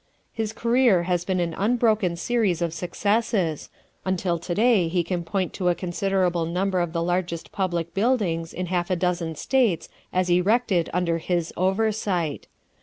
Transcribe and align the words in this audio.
His 0.33 0.51
career 0.51 1.03
has 1.03 1.23
been 1.25 1.39
an 1.39 1.53
unbroken 1.53 2.15
series 2.15 2.63
of 2.63 2.73
successes, 2.73 3.69
until 4.03 4.39
to 4.39 4.55
day 4.55 4.87
he 4.87 5.03
can 5.03 5.23
point 5.23 5.53
to 5.53 5.69
a 5.69 5.75
considerable 5.75 6.47
number 6.47 6.79
of 6.79 6.91
the 6.91 7.03
largest 7.03 7.51
public 7.51 7.93
buildings 7.93 8.51
in 8.51 8.65
half 8.65 8.89
a 8.89 8.95
dozen 8.95 9.35
States 9.35 9.89
as 10.11 10.27
erected 10.31 10.89
under 10.91 11.19
his 11.19 11.53
oversight. 11.55 12.47